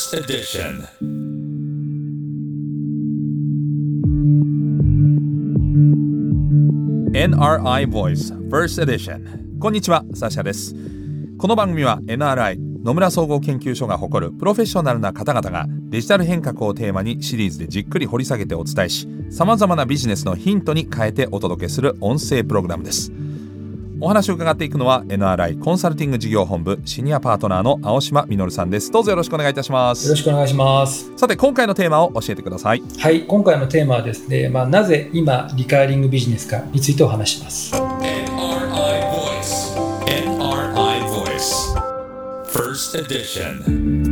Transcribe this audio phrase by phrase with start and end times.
[0.00, 0.88] First Edition.
[7.12, 9.58] NRI Voice First Edition.
[9.58, 10.74] こんにちはサシャです。
[11.36, 23.12] この番組は NRI 野村総合研究所が誇るプロフェッショナルな方々がデジタル変革をテーマにシリーズでじっくり掘り下げてお伝えしさまざまなビジネスのヒントに変えてお届けする音声プログラムです。
[24.02, 28.90] お話を伺っていくのは NRI コンサルティング事業本部シニアパートナーの青島実さんです。
[28.90, 30.04] どうぞよろしくお願いいたします。
[30.04, 31.12] よろしくお願いします。
[31.18, 32.82] さて今回のテーマを教えてください。
[32.98, 37.74] はい今回のテーマはですね、まあ、なぜ今リカーリングビジネスかについてお話します。
[37.74, 37.90] NRI
[39.10, 41.76] Voice NRI Voice
[42.46, 44.09] First Edition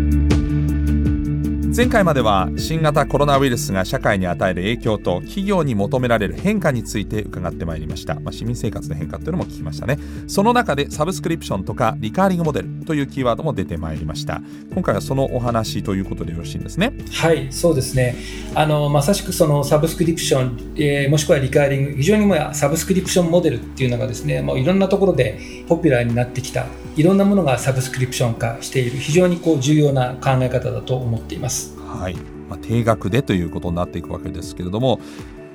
[1.79, 9.97] 前回までは新型コロナウイルスが社会に与える影響と企業に求められる変化について伺ってまいりました、まあ、市民生活の変化というのも聞きましたね。
[10.27, 14.43] その中でサブスクリプションとかリカーリングモデルというキーワードも出てまいりました。
[14.75, 16.95] 今回はそのお話ということでよろしいんですね？
[17.13, 18.17] はいそうですね。
[18.57, 31.68] あのまさしくそのサブスクリプション、えー、もしくはリカーリング非常にもサブスクリプションモデルっていうのがですねもういろんなところでポピュラーになってきたいろんなものがサブスクリプション化している非常にこう重要な考え方だと思っています。
[31.89, 32.15] はい
[32.49, 35.01] まあ、定額でということになっていくわけですけれども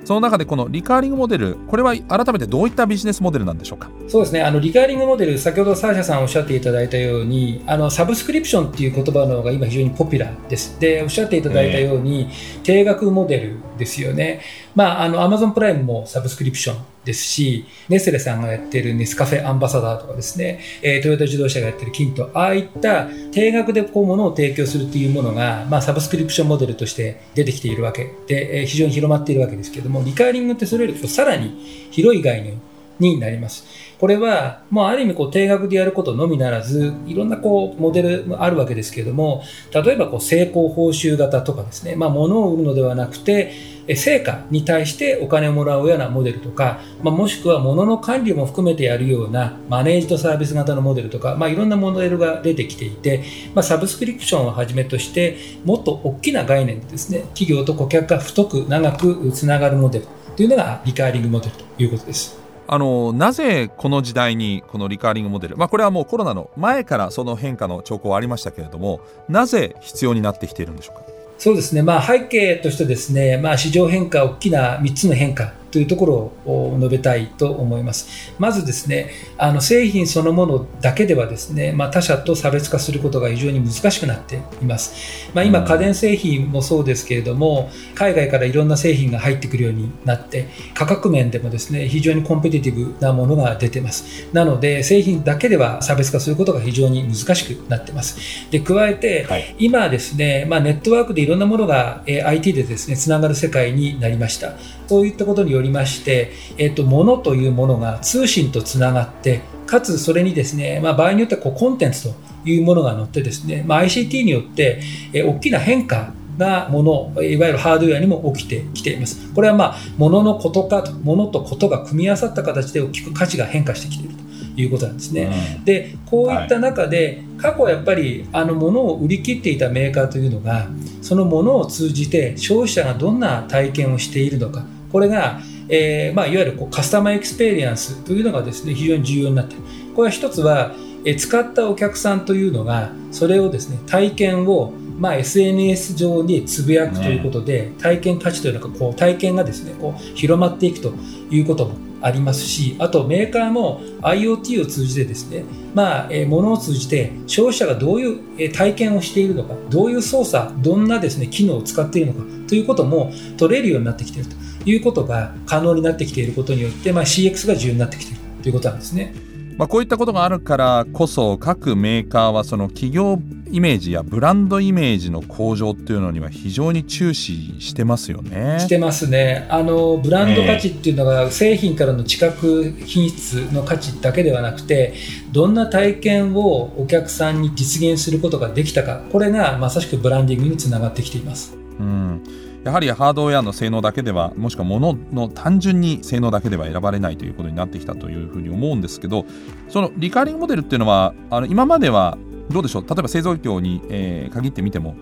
[0.04, 3.88] その中でこのリカーリングモデル、これは改めてどういったビジネスモデルなんでしょうか？
[4.06, 10.78] そうですね、あのリカーリングモデル、先ほどサーシャさんおっしゃっていただいたように、あのサブスクリプションっていう言葉の方が今、非常にポピュラーです。
[10.78, 14.42] で、おっしゃっていただいたように、えー、定額モデルですよね。
[14.74, 32.60] まあ、あの、アマゾンプライムもサブスクリプションですし、ネスレさんがやってるネスカフェアンバサダーとかですね、えー、トヨタ自動車がやってるキント、ああいった定額でこうものを提供するっていうものが、まあ、サブスクリプションモデルとして出てきているわけで、えー、非常に広まっているわけですけども、リカーリングってそれよりさらに広い概念
[32.98, 33.66] になります。
[34.04, 43.54] これは、もうある意味こう定額でやることのみならず、いろんなこうモデルもあるわけですけれども、例えばこう成功報酬型とかですね、まあ物を売るのではなくて、
[43.96, 53.24] 成果に対してお金をもらうようなモデルとか、まあ、もしくは物の管理も含めてやるようなマネージドサービス型のモデルとか、まあ、いろんなモデルが出てきていて、
[53.54, 60.06] まあ、サブスクリプションをはじめとしてもっと大きな概念でですね企業と顧客が太く長くつながるモデル
[60.36, 62.43] というのがリカーリングモデルということです。
[62.66, 71.04] あのなぜこの時代にこのリカーリングモデル、まあ、これはもうコロナの前からその変化の兆候はありましたけれどもなぜ必要になってきているんでしょうか？
[71.36, 78.32] そうですね、まあ、背景としてですね、まあ、市場変化、大きな3つの変化というところを述べたいと思います。
[78.38, 85.32] まずですね、あの製品そのものだけではですね、まあ、他社と差別化することが非常に難しくなっています。
[85.34, 94.28] まあ、今、家電製品もそうですけれども、海外からいろんな製品が入ってくるようになって、価格面でもですね、非常にコンペティティブなものが出てます。
[94.32, 98.48] なので、製品だけでは差別化することが非常に難しくなってます。
[98.52, 104.52] で、加えて、はい、今ですね、まあ、ネットワークでいろんなものが、え IT でですね、つながる世界になりました。
[104.86, 112.14] そういったことによりまして、えっと、物というものが通信とつながって、かつそれにですね、まあ、場合によってはこうコンテンツと
[112.44, 114.80] いうものが載ってですね、まあ、ICT によって、
[115.12, 116.82] え大きな変化なも
[117.14, 119.32] の、いわゆるハードウェアにも起きてきています。
[119.32, 124.24] これはまあ、物のことか、物とことが組み合わさった形で大きく価値が変化してきていると。
[124.56, 125.56] いうことなんですね。
[125.58, 130.68] うん、でこういった中で、過去やっぱりあの物を売り切っていたメーカーというのが
[131.02, 139.62] その物を通じて消費者がどんな体験をしているのかこれが、えーまあ、いわゆるこうカスタマーエクスペリエンスというのがですね非常に重要になっている。
[139.94, 140.72] これは一つは、
[141.04, 150.94] えー、使ったお客さんというのがそれをですね体験をまあ、SNS 上につぶやくということで、ね、体験価値というのがこう体験がですねこう広まっていくと
[151.30, 155.44] いうこともありますし、あとメーカーも IoT を通じてですね、
[155.74, 164.36] まあ、えー、ものを通じて消費者がどういう体験をしているのか、どういう操作、どんなですね、機能を使っているのかということも取れるようになってきていると
[164.66, 169.14] いうことが可能になってきていることによって、まあ、CX が重要になってきているということなんですね。
[169.56, 173.20] まあ、こういったことがあるからこそ各メーカーはその企業
[173.52, 178.58] イメージやブランドイメージの向上っていうのには非常に注視してますよね。
[178.58, 179.46] してますね。
[179.48, 184.94] あのブランド価値っていうのが製品からの知覚品質の価値だけではなくて
[185.30, 191.56] どんな体験をお客さんに実現することができたかこれがまさしくブランディングにつながってきています。
[191.78, 192.22] うん
[192.64, 199.26] やはりハードウェアの性能だけではもしくは物の単純に性能だけでは選ばれないということになってきたというふうに思うんですけど
[199.68, 202.16] そのリカーリングモデルっていうのはあの今までは
[202.50, 202.86] どうでしょう？
[202.88, 204.96] 例えば製造業に、えー、限ってみても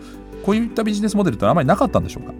[0.44, 2.32] こういったビジネスモデルってあまりなかったんでしょうか？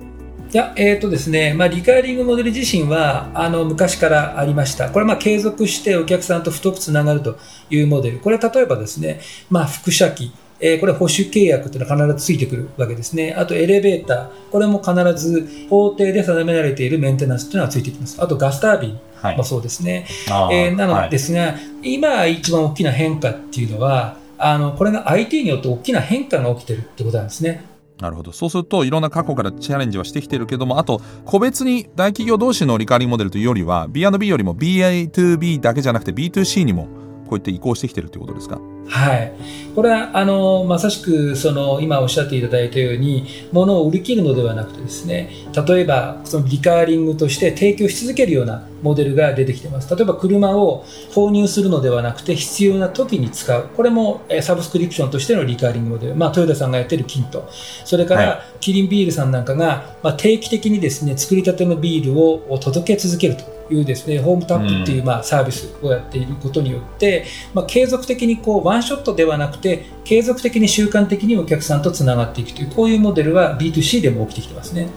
[0.53, 1.55] いや、えーとですね。
[1.55, 7.39] まあ、リカーリングモデル自身はあの昔からありました、これはまあ継続してお客さんと太くつながると
[7.71, 10.31] いうモデル、これは例えばですね、まあ、輻射機、
[10.63, 13.35] えー、これ保守契約というのは必ずついてくるわけですね。
[13.37, 18.23] あとエレベーター、これも必ず法定で定められているメンテナンスというのはついてきます。
[18.23, 19.01] あとガスタービン
[19.37, 20.07] もそうですね。
[20.29, 21.49] はい、えー、なのですが、は
[21.83, 27.65] い、今一番大きな変化っていうのは、あのこれが IT によって大きな変化が起きてるってことなんですね。
[28.01, 36.89] なるほどそうするといろんな過去からチャレンジはしてきてるけどもあと個別に大企業同士のリカーリングモデルというよりは B&B よりも BA2B だけじゃなくて B2C にも
[37.33, 38.61] こうやって移行してきてるということですか？
[38.89, 39.33] はい、
[39.75, 45.31] これはあのまさしくその今おっしゃっていただいたように物を売り切るのではなくてですね
[45.67, 49.95] 例えばそのリカーリングとして提供し続けるようなモデルが出てきています。
[49.95, 50.85] 例えば車を
[51.15, 53.69] 購入するのではなくて必要な時に使う。
[53.77, 57.49] これもサブスクリプションとしてのリカーリングモデル、まあ、トヨタさんがやってるキント。
[57.85, 67.25] それから、キリンビールさんなんかが、まあ、定期的にですね作りたてのビールを届け続けるというですねホームタップっていうまあサービスをやっていることによって、
[67.55, 74.89] まあ、継続的にこうワンショットではなくて継続的に習慣的にお客さんとつながっていくというこういうモデルは B2C でも起きてきてますね。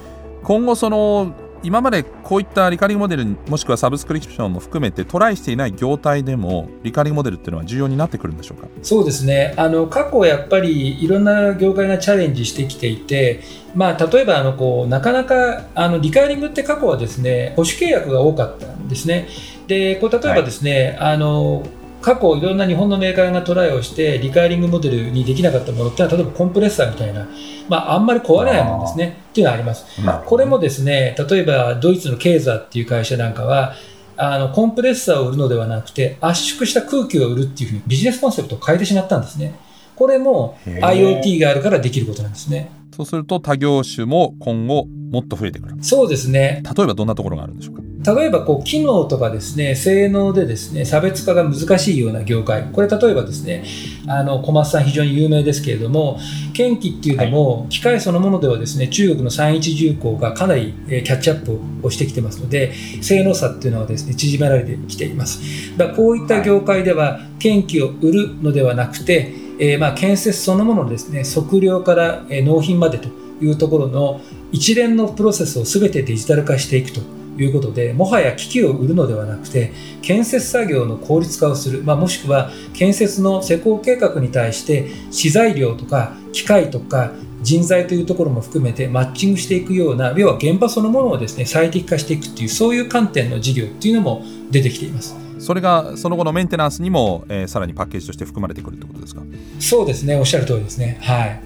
[0.44, 1.34] 今後その
[1.66, 8.68] 今までこういったリカリングモデルもしくはサブスクリプションも含めてトライしていない業態でもリカリングモデルっていうのは重要になってくるんでしょうか？
[8.84, 9.54] そうですね。
[9.58, 13.42] あの過去やっぱりいろんな業界がチャレンジしてきていて、
[13.74, 19.28] まあ、例えばあのこうなかなかあのリカリングって過去はですね保守契約が多かったんですね。
[19.68, 21.66] でこう例えばですね、はい、あの
[22.06, 27.28] 過去いろんな日本のメーカーがトライをしてリカーリングモデルにできなかったものってのは例えばコンプレッサーみたいな、
[27.68, 29.18] まあ、あんまり壊れないものですね。
[29.32, 29.88] っていうのがあります、
[30.28, 33.74] これもですね例えばドイツのケーザーっていう会社なんかは
[34.18, 39.56] あのコンプレッサーを売るのではなくて圧縮した空気を売るっていうふうにビジネスコンセプトを変えてしまったんですね。
[39.96, 42.70] これも IoT があるからできることなんですね。
[42.96, 45.76] そうすると他業種も今後もっと増えてくる。
[45.82, 46.62] そうですね。
[46.64, 47.82] 例えばどんなところがあるんでしょうか？
[48.06, 52.64] 例えばこう機能とかですね性能でですね差別化が難しいような業界。
[52.72, 53.64] これ例えばですね
[54.08, 56.20] あの小松さん非常に有名ですけれども
[56.54, 65.78] 研機っていうのも、はい、機械そのものではですね中国の三一重工がかなりキャッチアップをしてきてますので性能差っていうのはですね縮められてきています。
[65.78, 73.10] だこういった業界では研機を売るのではなくて、えー、まあ建設そのものですね測量から納品までと
[73.42, 77.02] いうところの一連のプロセスを全てデジタル化していくと
[77.44, 87.12] いうことでもはや機器を売るのではなくて建設作業の効率化をする、まあ、もしくは建設の施工計画に対して資材料とか機械とか
[87.42, 95.16] 人材というところも含めてマッチングしていくような要は現場そのものをですね最適化していくっていうそういう観点の事業っていうのも出てきています。
[95.38, 99.22] それがその後のメンテナンスにも、えー、さらにパッケージとして含まれてくるってことですか？
[99.60, 100.98] そうですねおっしゃる通りですね。
[101.02, 101.42] はい。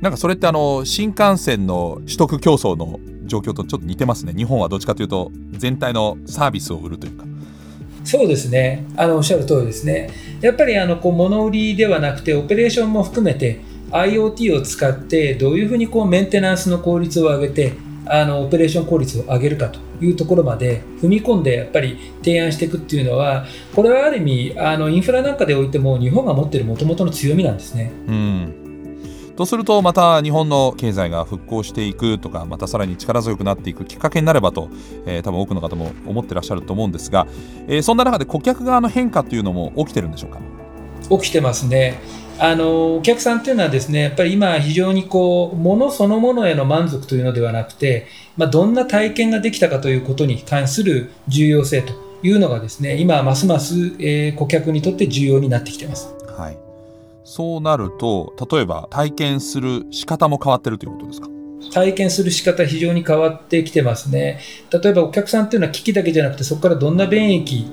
[0.00, 2.98] なんかそれってあの新幹線の取得競争の
[3.30, 4.34] 状況とちょっと似てますね。
[4.36, 7.24] 日本はどっちかというと全体のサービスを売るというか。
[8.04, 8.84] そうですね。
[8.96, 10.10] あのおっしゃる通りですね。
[10.40, 13.60] やっぱりあのこう物売りではなくてオペレーションも含めて
[13.90, 17.72] IoT を使ってどういうふうにこうメンテナンスの効率を上げて
[18.06, 23.44] あのオペレーション効率を上げるかというところまで踏み込んでやっぱり提案していくっていうのは
[23.74, 24.20] これはある意
[24.52, 27.92] 味あのインフラなんかでおいても日本が持っているもともとの強みなんですね。
[28.08, 28.59] うん
[29.40, 34.68] とするとまた日本の経済が復興していくとかまたさらに力強くなっていくきっかけになればと、
[35.06, 37.26] えー、多分多くの方も思ってらっしゃると思うんですが、
[37.66, 40.40] えー、そんな中で顧客側の変化というのも起きてるんでしょうか？
[41.08, 42.00] 起きてますね。
[42.38, 56.14] あのお客さんっていうのはですねやっぱり今非常にこう物そのものへの満足というのではなくて、まあ、どんな体験ができたかということに関する重要性というのがですね今ますます、えー、顧客にとって重要になってきてます。
[56.36, 56.69] はい
[57.32, 61.28] そうなると例えば体験する仕方も変わってるということですか？
[61.72, 64.40] 体験する仕方非常に変わってきてますね。
[64.72, 67.70] 例えばお客さんっていうのは機器だけじゃなくてそこからどんな便益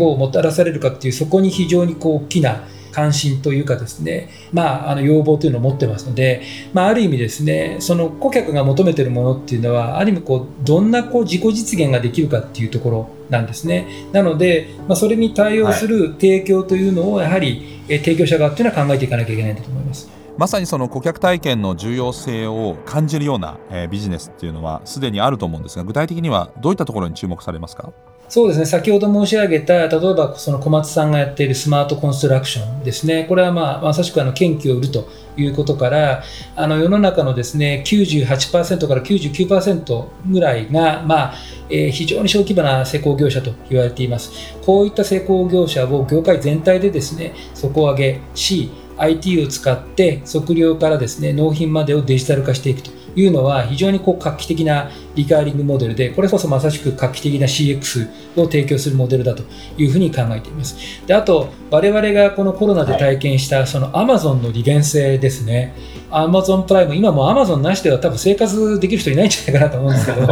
[0.00, 6.42] をもたらされるかっていうそこに非常にこう大きな関心というかですね、まあ、あの要望というのを持ってますので、
[6.72, 13.86] まあ、ある意味ですねその顧客が求めているものっていうのはある意味こうどんなこう自己実現ができるかっていうところなんですね。
[14.12, 20.17] なので、まあ、それに対応する提供というのをやはり、え提供者側っていうのは考えていかなきゃいけないんだと思います。
[20.38, 27.92] まさにその顧客体験の重要性を感じるような、えー、ビジネスっていうのはすでにあると思うんですが具体的にはどういったところに注目されますか？
[28.28, 28.66] そうですね。
[28.66, 33.24] 先ほど申し上げた例えばその小松さんがやっているスマートコンストラクションですね。
[33.28, 36.22] これは、まあ、まさしくあの研究を売るということから
[36.54, 41.34] あの世の中のですね98%から99%ぐらいが、まあ
[41.68, 44.30] えー、非常に小規模な施工業者と言われています。
[44.64, 59.42] こういった施工業者を業界全体でですね底上げし IT を使って測量からですね納品までをデジタル化していくというのは非常にこう画期的なリカーリングモデルでこれこそまさしく画期的な CX を提供するモデルだと
[59.76, 60.76] いうふうに考えています。
[61.06, 65.74] であと我々がこのコロナで体験したその Amazon の利便性ですね、
[66.10, 70.26] アマゾンプライム、今もアマゾンなしでは多分生活できる人いないんじゃないかなと思うんですけど、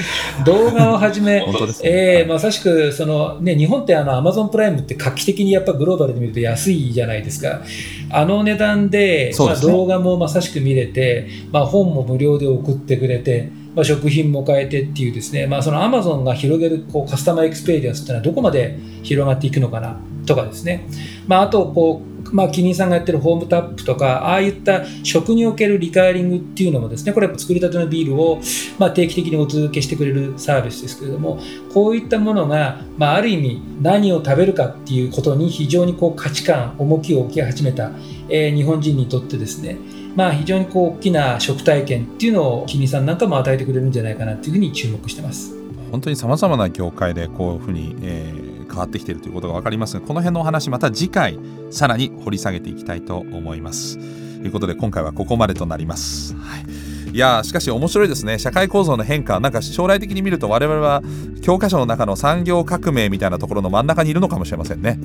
[0.44, 1.46] 動画をはじめ、ね。
[1.84, 7.60] えー、まさしくその、ね、日本ってあのアマゾンプライムって画期的にやっぱグローバルで見ると安いじゃないですか、
[8.08, 20.86] あの値段で、まあ、動画もまさしく見れて、まあ、本も無料で送ってくれて、まあ、食品も買えてっていうですね、まあ、そのアマゾンが広げるこうカスタマーエクスペリエンスっていうのはどこまで広がっていくのかなとかですね、
[21.26, 28.40] まあ、あとこうまあ、キリンさんがやってるホームタップとか、ああいった食におけるリカーリングっていうのもですね、これ作りたてのビールを、
[28.78, 31.40] まあ、定期的にお続けしてくれるサービスですけれども、
[31.72, 37.90] こういったものが、まあ、ある意味何を食べるかっていうことに非常にこう価値観、重きを置き始めた、
[38.28, 39.76] えー、日本人にとってですね、
[40.16, 45.54] まあ、非常にこう大きな食体験っていうのをキリンさんなんかも与えてくれるんじゃないかなというふうに注目してます。
[45.90, 51.38] 本当にさまざまな業界でこういうふうに、えー変わってきているということが分かりますがこの辺のお話また次回
[51.70, 53.98] さらに掘り下げていきたいと思います。
[53.98, 56.64] ということで今回はここまでとなります、はい
[57.12, 58.38] いやしかし面白いですね。
[58.38, 59.40] 社会構造の変化。
[59.40, 61.02] なんか将来的に見ると我々は
[61.42, 64.96] 教科書の中の産業革命みたいなところの真ん中にいるのかもしれませんね。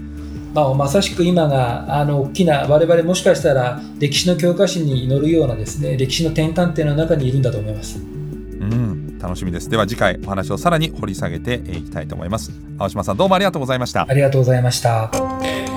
[0.55, 7.99] まあ、まさしく今があの大きな我々もしかしたら歴史の教科書に載るようなですね歴史の転換点の中にいるんだと思います。
[7.99, 9.69] うん楽しみです。
[9.69, 12.53] では次回お話をさらに掘り下げていきたいと思います。
[12.79, 14.05] 青島さんどうもありがとうございました。
[14.07, 15.09] ありがとうございました。
[15.11, 15.67] NRI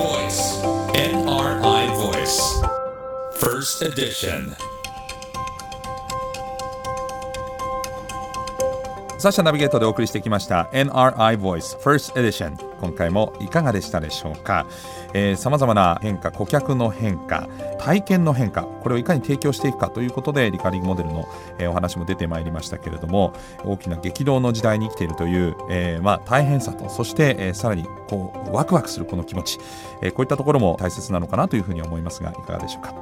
[0.00, 0.64] Voice.
[0.94, 2.60] NRI Voice.
[3.38, 4.52] First Edition.
[9.18, 10.68] サッシャナビゲートでお送りしてきました。
[10.72, 11.78] NRI Voice.
[11.78, 14.66] First Edition 今回もいかがでしたでしょうか？
[15.36, 17.48] さまざまな変化顧客の変化
[17.78, 23.34] 体験の変化これをいかに提供していくかということでリカリングモデルの、えー、お話も出てまいりましたけれども
[23.64, 29.58] 大きな激動の時代に生きているという、えー、まあ、大変さとそして、えー、さらにこうワクワクするこの気持ち、
[30.02, 32.94] えこういったところも大切なのかなというふうに思いますがいかがでしょうか？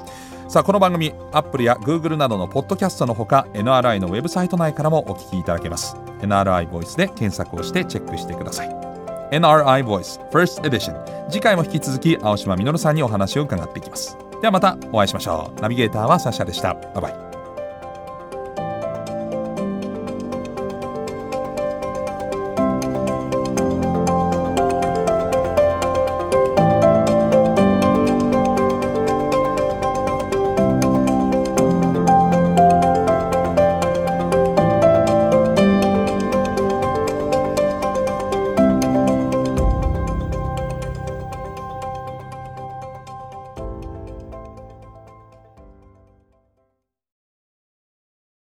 [0.49, 5.95] さあこの番組 Apple や Google などのポッドキャストのほか NRI のウェブサイト内からもお聞きいただけます。
[6.21, 8.90] NRI ボイスで検索をしてチェックしてください。
[9.31, 10.95] NRI Voice First Edition.
[11.29, 14.17] 次回も引き続き青島みのるさんにお話を伺っていきます。
[14.41, 15.61] ではまたお会いしましょう。
[15.61, 16.75] ナビゲーターはサシャでした。
[16.75, 17.30] バイバイ。